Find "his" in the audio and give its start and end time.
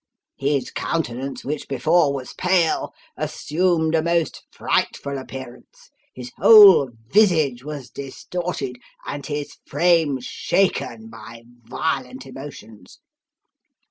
0.39-0.71, 6.15-6.31, 9.23-9.57